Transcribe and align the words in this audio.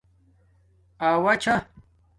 اݸا 1.05 1.33
چھا 1.41 1.55